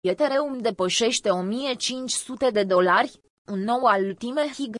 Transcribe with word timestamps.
Ethereum 0.00 0.58
depășește 0.58 1.30
1500 1.30 2.50
de 2.50 2.64
dolari, 2.64 3.20
un 3.46 3.58
nou 3.58 3.82
ultime 3.98 4.52
hig. 4.54 4.74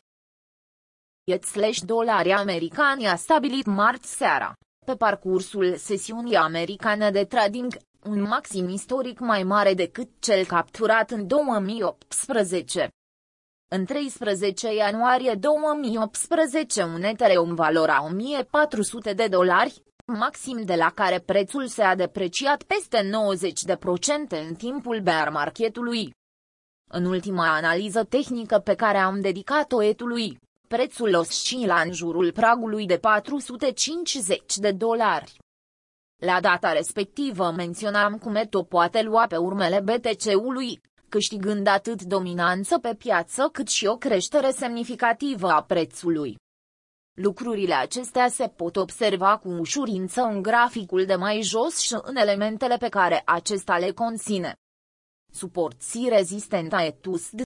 Et 1.23 1.43
slash 1.43 1.79
dolari 1.79 2.31
americani 2.31 3.07
a 3.07 3.15
stabilit 3.15 3.65
marți 3.65 4.15
seara, 4.15 4.53
pe 4.85 4.95
parcursul 4.95 5.75
sesiunii 5.75 6.35
americane 6.35 7.11
de 7.11 7.25
trading, 7.25 7.77
un 8.03 8.21
maxim 8.21 8.69
istoric 8.69 9.19
mai 9.19 9.43
mare 9.43 9.73
decât 9.73 10.09
cel 10.19 10.45
capturat 10.45 11.11
în 11.11 11.27
2018. 11.27 12.89
În 13.67 13.85
13 13.85 14.73
ianuarie 14.73 15.33
2018 15.33 16.83
un 16.83 17.03
Ethereum 17.03 17.55
valora 17.55 18.03
1400 18.03 19.13
de 19.13 19.27
dolari, 19.27 19.83
maxim 20.17 20.61
de 20.65 20.75
la 20.75 20.89
care 20.89 21.19
prețul 21.19 21.67
se-a 21.67 21.95
depreciat 21.95 22.63
peste 22.63 23.09
90% 24.37 24.47
în 24.47 24.55
timpul 24.55 24.99
bear 25.01 25.29
marketului. 25.29 26.13
În 26.89 27.05
ultima 27.05 27.55
analiză 27.55 28.03
tehnică 28.03 28.57
pe 28.59 28.75
care 28.75 28.97
am 28.97 29.21
dedicat-o 29.21 29.83
etului, 29.83 30.37
prețul 30.67 31.15
oscila 31.15 31.81
în 31.81 31.91
jurul 31.93 32.31
pragului 32.31 32.85
de 32.85 32.97
450 32.97 34.57
de 34.57 34.71
dolari. 34.71 35.37
La 36.21 36.39
data 36.41 36.71
respectivă 36.71 37.51
menționam 37.51 38.17
cum 38.17 38.35
Eto 38.35 38.63
poate 38.63 39.01
lua 39.01 39.25
pe 39.27 39.37
urmele 39.37 39.79
BTC-ului, 39.79 40.81
câștigând 41.09 41.67
atât 41.67 42.01
dominanță 42.01 42.79
pe 42.79 42.95
piață 42.95 43.49
cât 43.51 43.67
și 43.67 43.85
o 43.85 43.95
creștere 43.97 44.51
semnificativă 44.51 45.47
a 45.47 45.63
prețului. 45.63 46.35
Lucrurile 47.13 47.73
acestea 47.73 48.27
se 48.27 48.47
pot 48.47 48.75
observa 48.75 49.37
cu 49.37 49.49
ușurință 49.49 50.21
în 50.21 50.41
graficul 50.41 51.05
de 51.05 51.15
mai 51.15 51.41
jos 51.41 51.77
și 51.79 51.97
în 52.01 52.15
elementele 52.15 52.77
pe 52.77 52.89
care 52.89 53.21
acesta 53.25 53.77
le 53.77 53.91
conține. 53.91 54.55
Suport 55.31 55.81
si 55.81 56.07
rezistenta 56.09 56.83
etusd. 56.83 57.41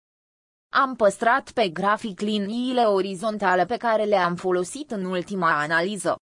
Am 0.74 0.96
păstrat 0.96 1.52
pe 1.52 1.70
grafic 1.70 2.20
liniile 2.20 2.82
orizontale 2.82 3.66
pe 3.66 3.78
care 3.78 4.04
le-am 4.04 4.36
folosit 4.36 4.92
în 4.92 5.06
ultima 5.06 5.60
analiză. 5.62 6.16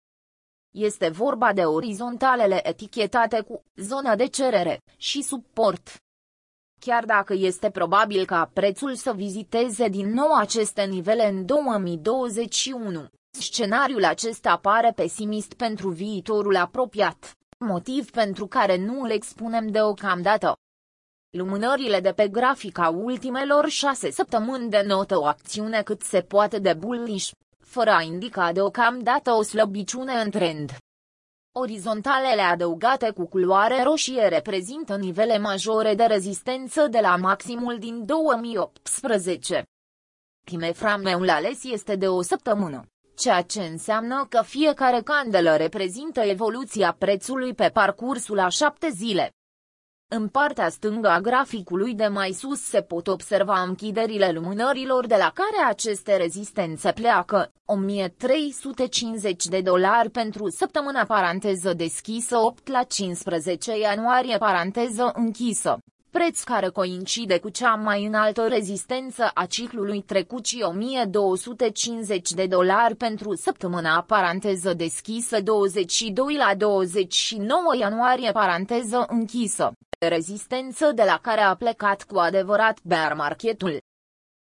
Este 0.75 1.09
vorba 1.09 1.53
de 1.53 1.65
orizontalele 1.65 2.69
etichetate 2.69 3.41
cu 3.41 3.63
zona 3.77 4.17
de 4.17 4.27
cerere 4.27 4.81
și 4.97 5.23
suport. 5.23 5.97
Chiar 6.81 7.05
dacă 7.05 7.33
este 7.33 7.71
probabil 7.71 8.27
ca 8.27 8.51
prețul 8.53 8.95
să 8.95 9.13
viziteze 9.13 9.89
din 9.89 10.09
nou 10.09 10.33
aceste 10.35 10.85
nivele 10.85 11.29
în 11.29 11.47
2021, 11.47 13.09
Scenariul 13.39 14.05
acesta 14.05 14.57
pare 14.57 14.93
pesimist 14.95 15.55
pentru 15.55 15.89
viitorul 15.89 16.57
apropiat, 16.57 17.37
motiv 17.59 18.11
pentru 18.11 18.47
care 18.47 18.77
nu 18.77 19.01
îl 19.01 19.11
expunem 19.11 19.69
deocamdată. 19.69 20.57
Lumânările 21.31 22.01
de 22.01 22.13
pe 22.13 22.29
grafica 22.29 22.89
ultimelor 22.89 23.69
șase 23.69 24.11
săptămâni 24.11 24.71
denotă 24.71 25.19
o 25.19 25.25
acțiune 25.25 25.83
cât 25.83 26.03
se 26.03 26.21
poate 26.21 26.59
de 26.59 26.73
bullish, 26.75 27.31
fără 27.59 27.91
a 27.91 28.03
indica 28.03 28.53
deocamdată 28.53 29.31
o 29.31 29.43
slăbiciune 29.43 30.13
în 30.13 30.31
trend. 30.31 30.71
Orizontalele 31.55 32.43
adăugate 32.43 33.11
cu 33.11 33.27
culoare 33.27 33.83
roșie 33.83 34.29
reprezintă 34.29 34.97
nivele 34.97 35.39
majore 35.39 35.95
de 35.95 36.05
rezistență 36.05 36.87
de 36.87 36.99
la 37.01 37.17
maximul 37.17 37.79
din 37.79 38.07
2018. 38.07 39.63
Timeframe-ul 40.45 41.29
ales 41.29 41.65
este 41.65 41.97
de 41.97 42.09
o 42.09 42.23
săptămână 42.23 42.87
ceea 43.23 43.43
ce 43.43 43.61
înseamnă 43.61 44.27
că 44.29 44.43
fiecare 44.43 45.01
candelă 45.05 45.57
reprezintă 45.57 46.21
evoluția 46.21 46.97
prețului 46.99 47.55
pe 47.55 47.71
parcursul 47.73 48.39
a 48.39 48.49
șapte 48.49 48.89
zile. 48.91 49.31
În 50.09 50.29
partea 50.29 50.69
stângă 50.69 51.09
a 51.09 51.21
graficului 51.21 51.95
de 51.95 52.07
mai 52.07 52.33
sus 52.33 52.61
se 52.61 52.81
pot 52.81 53.07
observa 53.07 53.61
închiderile 53.63 54.31
lumânărilor 54.31 55.07
de 55.07 55.17
la 55.17 55.33
care 55.35 55.69
aceste 55.69 56.17
rezistențe 56.17 56.93
pleacă, 56.93 57.53
1350 57.65 59.45
de 59.45 59.61
dolari 59.61 60.11
pentru 60.11 60.49
săptămâna 60.49 61.05
paranteză 61.05 61.73
deschisă 61.73 62.37
8 62.37 62.69
la 62.69 62.83
15 62.83 63.79
ianuarie 63.79 64.39
paranteză 64.39 65.13
închisă, 65.15 65.79
preț 66.13 66.43
care 66.43 66.69
coincide 66.69 67.39
cu 67.39 67.49
cea 67.49 67.75
mai 67.75 68.05
înaltă 68.05 68.47
rezistență 68.49 69.31
a 69.35 69.47
ciclului 69.47 70.03
trecut 70.03 70.45
și 70.47 70.63
1250 70.63 72.31
de 72.31 72.47
dolari 72.47 72.95
pentru 72.95 73.35
săptămâna 73.35 74.03
paranteză 74.07 74.75
deschisă 74.75 75.41
22 75.41 76.35
la 76.35 76.55
29 76.55 77.77
ianuarie 77.79 78.33
paranteză 78.33 79.05
închisă, 79.09 79.73
rezistență 80.09 80.93
de 80.95 81.03
la 81.03 81.19
care 81.23 81.41
a 81.41 81.55
plecat 81.55 82.03
cu 82.03 82.19
adevărat 82.19 82.79
bear 82.83 83.15
marketul. 83.15 83.77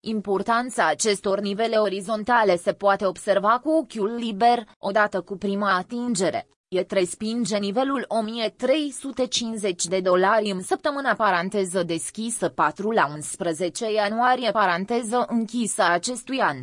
Importanța 0.04 0.86
acestor 0.86 1.40
nivele 1.40 1.76
orizontale 1.76 2.56
se 2.56 2.72
poate 2.72 3.06
observa 3.06 3.58
cu 3.62 3.70
ochiul 3.70 4.14
liber, 4.14 4.58
odată 4.78 5.20
cu 5.20 5.36
prima 5.36 5.76
atingere, 5.76 6.46
E 6.72 6.86
respinge 6.88 7.58
nivelul 7.58 8.04
1350 8.08 9.84
de 9.84 10.00
dolari 10.00 10.50
în 10.50 10.62
săptămâna 10.62 11.14
paranteză 11.14 11.82
deschisă 11.82 12.48
4 12.48 12.90
la 12.90 13.06
11 13.14 13.92
ianuarie 13.92 14.50
paranteză 14.50 15.24
închisă 15.28 15.82
acestui 15.82 16.40
an. 16.40 16.56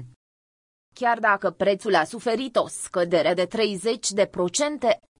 Chiar 0.96 1.20
dacă 1.20 1.50
prețul 1.50 1.96
a 1.96 2.04
suferit 2.04 2.56
o 2.56 2.68
scădere 2.68 3.34
de 3.34 3.48
30%, 3.48 3.50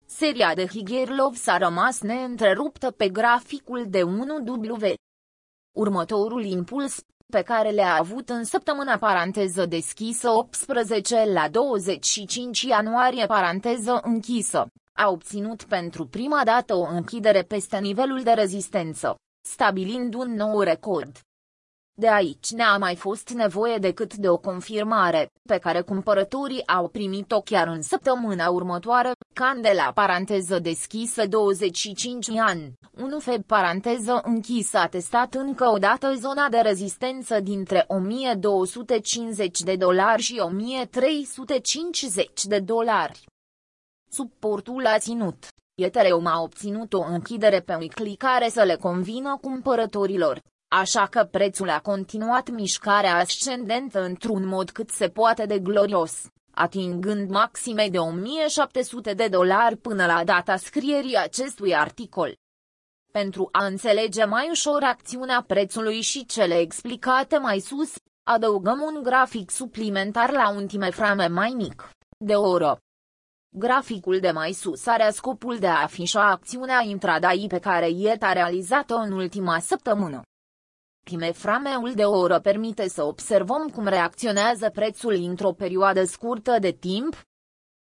seria 0.06 0.54
de 0.54 0.66
Higerlov 0.66 1.36
s-a 1.36 1.58
rămas 1.58 2.02
neîntreruptă 2.02 2.92
pe 2.92 3.10
graficul 3.10 3.86
de 3.88 4.02
1W. 4.02 4.94
Următorul 5.78 6.44
impuls, 6.44 7.04
pe 7.28 7.42
care 7.42 7.70
le-a 7.70 7.96
avut 7.96 8.30
în 8.30 8.44
săptămâna 8.44 8.98
paranteză 8.98 9.66
deschisă 9.66 10.30
18 10.30 11.24
la 11.34 11.50
25 11.50 12.62
ianuarie 12.62 13.26
paranteză 13.26 14.00
închisă, 14.04 14.68
a 15.00 15.10
obținut 15.10 15.64
pentru 15.64 16.06
prima 16.06 16.42
dată 16.44 16.76
o 16.76 16.82
închidere 16.82 17.42
peste 17.42 17.78
nivelul 17.78 18.24
de 18.24 18.32
rezistență, 18.32 19.16
stabilind 19.48 20.14
un 20.14 20.34
nou 20.34 20.62
record. 20.62 21.20
De 21.94 22.10
aici 22.10 22.50
n-a 22.50 22.78
mai 22.78 22.96
fost 22.96 23.30
nevoie 23.30 23.78
decât 23.78 24.16
de 24.16 24.30
o 24.30 24.38
confirmare, 24.38 25.28
pe 25.50 25.58
care 25.58 25.82
cumpărătorii 25.82 26.68
au 26.68 26.88
primit-o 26.88 27.42
chiar 27.42 27.68
în 27.68 27.82
săptămâna 27.82 28.50
următoare, 28.50 29.12
candela 29.34 29.92
paranteză 29.92 30.60
deschisă 30.60 31.28
25 31.28 32.30
ani, 32.30 32.74
1 32.92 33.20
feb 33.20 33.44
paranteză 33.44 34.22
închisă 34.24 34.78
a 34.78 34.88
testat 34.88 35.34
încă 35.34 35.68
o 35.68 35.78
dată 35.78 36.16
zona 36.16 36.50
de 36.50 36.58
rezistență 36.58 37.40
dintre 37.40 37.84
1250 37.88 39.60
de 39.60 39.76
dolari 39.76 40.22
și 40.22 40.40
1350 40.40 42.44
de 42.44 42.60
dolari. 42.60 43.28
Suportul 44.12 44.86
a 44.86 44.98
ținut. 44.98 45.48
Ethereum 45.76 46.26
a 46.26 46.42
obținut 46.42 46.94
o 46.94 47.02
închidere 47.02 47.60
pe 47.60 47.76
weekly 47.76 48.16
care 48.16 48.50
să 48.50 48.64
le 48.64 48.76
convină 48.76 49.38
cumpărătorilor, 49.42 50.42
așa 50.68 51.06
că 51.06 51.24
prețul 51.32 51.70
a 51.70 51.80
continuat 51.80 52.50
mișcarea 52.50 53.16
ascendentă 53.16 54.04
într-un 54.04 54.48
mod 54.48 54.70
cât 54.70 54.90
se 54.90 55.08
poate 55.08 55.46
de 55.46 55.60
glorios, 55.60 56.28
atingând 56.52 57.30
maxime 57.30 57.88
de 57.90 57.98
1700 57.98 59.14
de 59.14 59.28
dolari 59.28 59.76
până 59.76 60.06
la 60.06 60.24
data 60.24 60.56
scrierii 60.56 61.18
acestui 61.18 61.76
articol. 61.76 62.36
Pentru 63.12 63.50
a 63.52 63.66
înțelege 63.66 64.26
mai 64.26 64.48
ușor 64.50 64.84
acțiunea 64.84 65.44
prețului 65.48 66.02
și 66.02 66.26
cele 66.26 66.60
explicate 66.60 67.38
mai 67.38 67.60
sus, 67.60 67.94
adăugăm 68.24 68.82
un 68.82 69.04
grafic 69.04 69.50
suplimentar 69.50 70.32
la 70.32 70.50
un 70.50 70.68
timeframe 70.68 71.28
mai 71.28 71.54
mic, 71.56 71.90
de 72.18 72.36
o 72.36 72.50
oră. 72.50 72.80
Graficul 73.52 74.20
de 74.20 74.32
mai 74.32 74.54
sus 74.54 74.86
are 74.86 75.10
scopul 75.10 75.58
de 75.60 75.68
a 75.68 75.82
afișa 75.82 76.30
acțiunea 76.30 76.82
intradai 76.84 77.46
pe 77.48 77.60
care 77.60 77.90
IET 77.90 78.24
a 78.24 78.34
realizat-o 78.34 78.96
în 78.96 79.12
ultima 79.12 79.60
săptămână. 79.60 80.22
Timeframeul 81.06 81.94
de 81.94 82.04
o 82.04 82.18
oră 82.18 82.40
permite 82.40 82.88
să 82.88 83.04
observăm 83.04 83.68
cum 83.68 83.88
reacționează 83.88 84.70
prețul 84.70 85.14
într-o 85.14 85.52
perioadă 85.52 86.04
scurtă 86.04 86.58
de 86.60 86.72
timp. 86.72 87.22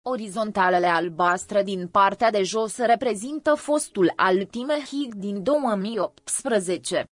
Orizontalele 0.01 0.87
albastre 0.87 1.63
din 1.63 1.87
partea 1.87 2.31
de 2.31 2.43
jos 2.43 2.77
reprezintă 2.77 3.53
fostul 3.53 4.13
Altime 4.15 4.73
Hig 4.73 5.13
din 5.13 5.43
2018. 5.43 7.05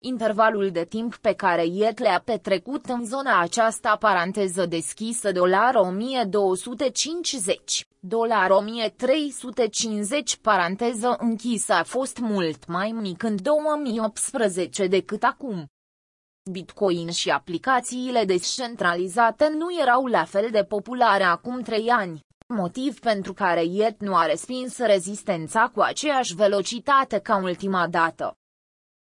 Intervalul 0.00 0.70
de 0.70 0.84
timp 0.84 1.16
pe 1.16 1.32
care 1.32 1.66
Iet 1.66 1.98
le-a 1.98 2.22
petrecut 2.24 2.84
în 2.84 3.04
zona 3.04 3.40
aceasta 3.40 3.96
paranteză 3.96 4.66
deschisă 4.66 5.32
dolar 5.32 5.74
1250, 5.74 7.86
dolar 8.00 8.50
1350 8.50 10.36
paranteză 10.36 11.16
închisă 11.18 11.72
a 11.72 11.82
fost 11.82 12.18
mult 12.18 12.66
mai 12.66 12.90
mic 12.90 13.22
în 13.22 13.36
2018 13.42 14.86
decât 14.86 15.22
acum. 15.22 15.66
Bitcoin 16.50 17.10
și 17.10 17.30
aplicațiile 17.30 18.24
descentralizate 18.24 19.52
nu 19.56 19.80
erau 19.80 20.06
la 20.06 20.24
fel 20.24 20.48
de 20.50 20.64
populare 20.64 21.24
acum 21.24 21.60
trei 21.60 21.88
ani, 21.88 22.20
motiv 22.54 22.98
pentru 22.98 23.32
care 23.32 23.64
Iet 23.64 24.00
nu 24.00 24.14
a 24.14 24.26
respins 24.26 24.78
rezistența 24.78 25.70
cu 25.74 25.80
aceeași 25.80 26.34
velocitate 26.34 27.18
ca 27.18 27.40
ultima 27.42 27.88
dată. 27.88 28.37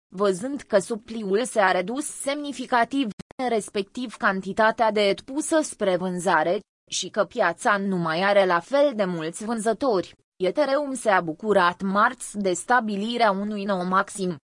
Văzând 0.08 0.60
că 0.60 0.78
supliul 0.78 1.44
s-a 1.44 1.70
redus 1.70 2.06
semnificativ, 2.06 3.08
respectiv 3.48 4.14
cantitatea 4.14 4.90
de 4.90 5.00
et 5.00 5.20
pusă 5.20 5.60
spre 5.60 5.96
vânzare, 5.96 6.60
și 6.90 7.08
că 7.08 7.24
piața 7.24 7.76
nu 7.76 7.96
mai 7.96 8.22
are 8.22 8.44
la 8.44 8.60
fel 8.60 8.92
de 8.94 9.04
mulți 9.04 9.44
vânzători, 9.44 10.14
Ethereum 10.36 10.94
s-a 10.94 11.20
bucurat 11.20 11.82
marți 11.82 12.38
de 12.38 12.52
stabilirea 12.52 13.30
unui 13.30 13.64
nou 13.64 13.84
maxim. 13.84 14.36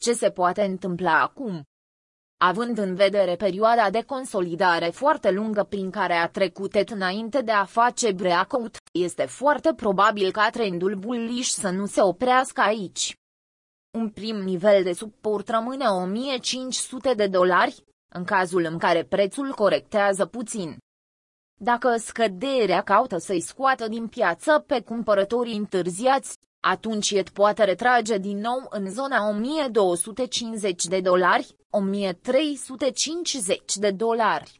Ce 0.00 0.12
se 0.12 0.30
poate 0.30 0.62
întâmpla 0.62 1.20
acum? 1.20 1.62
Având 2.42 2.78
în 2.78 2.94
vedere 2.94 3.36
perioada 3.36 3.90
de 3.90 4.02
consolidare 4.02 4.86
foarte 4.86 5.30
lungă 5.30 5.62
prin 5.62 5.90
care 5.90 6.14
a 6.14 6.28
trecut 6.28 6.74
et 6.74 6.90
înainte 6.90 7.42
de 7.42 7.52
a 7.52 7.64
face 7.64 8.12
breakout, 8.12 8.76
este 8.92 9.26
foarte 9.26 9.74
probabil 9.74 10.30
ca 10.30 10.50
trendul 10.50 10.94
bullish 10.94 11.48
să 11.48 11.70
nu 11.70 11.86
se 11.86 12.00
oprească 12.00 12.60
aici. 12.60 13.14
Un 13.98 14.10
prim 14.10 14.36
nivel 14.36 14.82
de 14.82 14.92
suport 14.92 15.48
rămâne 15.48 15.86
1500 15.86 17.14
de 17.14 17.26
dolari, 17.26 17.84
în 18.14 18.24
cazul 18.24 18.64
în 18.64 18.78
care 18.78 19.04
prețul 19.04 19.52
corectează 19.52 20.26
puțin. 20.26 20.78
Dacă 21.60 21.96
scăderea 21.96 22.82
caută 22.82 23.18
să-i 23.18 23.40
scoată 23.40 23.88
din 23.88 24.06
piață 24.06 24.64
pe 24.66 24.80
cumpărătorii 24.80 25.56
întârziați, 25.56 26.36
atunci 26.60 27.10
et 27.10 27.28
poate 27.28 27.64
retrage 27.64 28.18
din 28.18 28.38
nou 28.38 28.66
în 28.70 28.90
zona 28.90 29.28
1250 29.28 30.84
de 30.84 31.00
dolari, 31.00 31.54
1350 31.70 33.76
de 33.76 33.90
dolari. 33.90 34.58